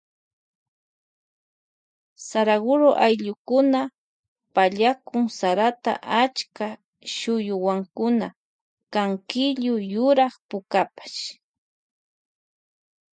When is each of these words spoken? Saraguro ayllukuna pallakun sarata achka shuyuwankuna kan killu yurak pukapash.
Saraguro 2.27 2.89
ayllukuna 3.05 3.81
pallakun 4.55 5.23
sarata 5.39 5.91
achka 6.21 6.67
shuyuwankuna 7.15 8.27
kan 8.93 9.09
killu 9.29 9.73
yurak 9.93 10.33
pukapash. 10.49 11.19